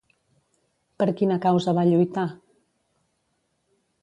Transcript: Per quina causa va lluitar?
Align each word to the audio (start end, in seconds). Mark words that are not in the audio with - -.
Per 1.03 1.07
quina 1.19 1.37
causa 1.43 1.75
va 1.79 1.83
lluitar? 1.91 2.25